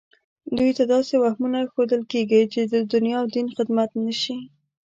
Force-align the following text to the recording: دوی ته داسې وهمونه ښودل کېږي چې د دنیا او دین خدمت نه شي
دوی 0.57 0.71
ته 0.77 0.83
داسې 0.93 1.13
وهمونه 1.17 1.59
ښودل 1.71 2.01
کېږي 2.11 2.41
چې 2.53 2.61
د 2.71 2.73
دنیا 2.93 3.17
او 3.21 3.27
دین 3.35 3.47
خدمت 3.57 3.89
نه 4.05 4.13
شي 4.21 4.37